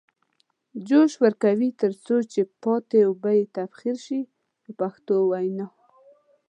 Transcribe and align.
جوش 0.87 1.11
ورکوي 1.23 1.69
تر 1.81 1.91
څو 2.05 2.15
چې 2.31 2.41
پاتې 2.63 2.97
اوبه 3.07 3.31
یې 3.39 3.45
تبخیر 3.57 3.97
شي 4.05 4.19
په 4.63 4.69
پښتو 4.79 5.15
وینا. 5.29 5.67